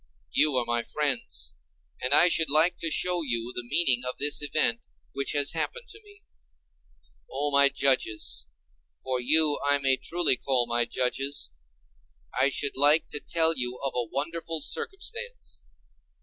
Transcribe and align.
You 0.31 0.55
are 0.55 0.65
my 0.65 0.81
friends, 0.81 1.53
and 2.01 2.11
I 2.11 2.27
should 2.27 2.49
like 2.49 2.79
to 2.79 2.89
show 2.89 3.21
you 3.21 3.53
the 3.53 3.61
meaning 3.63 4.01
of 4.03 4.17
this 4.17 4.41
event 4.41 4.87
which 5.11 5.33
has 5.33 5.51
happened 5.51 5.89
to 5.89 6.01
me. 6.03 6.23
O 7.31 7.51
my 7.51 7.69
judges—for 7.69 9.21
you 9.21 9.59
I 9.63 9.77
may 9.77 9.97
truly 9.97 10.37
call 10.37 10.65
judges—I 10.89 12.49
should 12.49 12.75
like 12.75 13.09
to 13.09 13.19
tell 13.19 13.53
you 13.55 13.79
of 13.83 13.93
a 13.95 14.03
wonderful 14.09 14.59
circumstance. 14.61 15.65